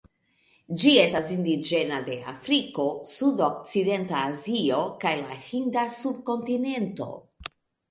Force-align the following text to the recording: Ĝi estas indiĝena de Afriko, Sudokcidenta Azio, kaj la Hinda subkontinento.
Ĝi 0.83 0.93
estas 1.01 1.27
indiĝena 1.35 1.99
de 2.07 2.15
Afriko, 2.31 2.87
Sudokcidenta 3.13 4.25
Azio, 4.33 4.81
kaj 5.05 5.15
la 5.23 5.39
Hinda 5.53 5.87
subkontinento. 6.01 7.11